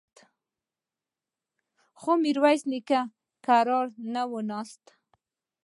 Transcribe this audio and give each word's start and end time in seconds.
خو 1.99 2.11
ميرويس 2.23 2.61
نيکه 2.71 3.01
کرار 3.45 3.85
نه 4.13 4.21
کېناسته. 4.31 4.91